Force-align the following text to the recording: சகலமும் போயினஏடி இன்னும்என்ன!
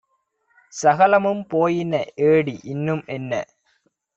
சகலமும் 0.73 1.43
போயினஏடி 1.51 2.55
இன்னும்என்ன! 2.65 3.31